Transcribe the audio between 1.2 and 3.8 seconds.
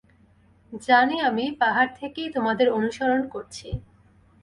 আমি, পাহাড় থেকেই তোমাদের অনুসরণ করছি।